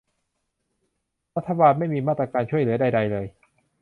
[1.35, 3.25] รัฐบาลไม่มีมาตรการช่วยเหลือใดใดเลย